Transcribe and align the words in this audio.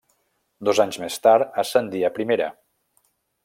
Dos 0.69 0.81
anys 0.85 0.97
més 1.03 1.19
tard 1.27 1.61
ascendí 1.65 2.03
a 2.09 2.13
Primera. 2.19 2.49